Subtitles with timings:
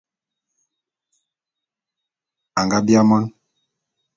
[2.59, 3.25] Anga biaé mon.